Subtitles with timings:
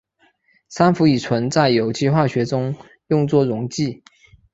[0.67, 2.73] 三氟乙醇在有机化学中
[3.09, 4.01] 用作溶剂。